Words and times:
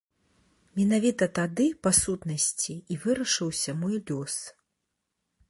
Менавіта 0.77 1.27
тады, 1.39 1.67
па 1.87 1.91
сутнасці, 1.99 2.73
і 2.95 2.99
вырашыўся 3.05 3.71
мой 3.85 3.95
лёс. 4.09 4.35